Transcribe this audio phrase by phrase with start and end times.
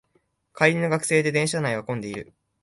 [0.55, 2.33] 帰りの学生で電車内は混んでいる